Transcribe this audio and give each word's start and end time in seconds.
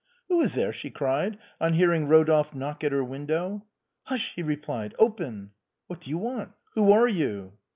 "Who 0.29 0.41
is 0.41 0.55
there?" 0.55 0.73
she 0.73 0.89
cried, 0.89 1.37
on 1.59 1.73
hearing 1.75 2.07
Eodolphe 2.07 2.55
knock 2.55 2.83
at 2.83 2.91
her 2.91 3.03
window." 3.03 3.67
Hush!" 4.07 4.33
he 4.35 4.41
replied;" 4.41 4.95
open!"" 4.97 5.51
What 5.85 6.01
do 6.01 6.09
you 6.09 6.17
want? 6.17 6.53
Who 6.73 6.91
are 6.91 7.07
you 7.07 7.53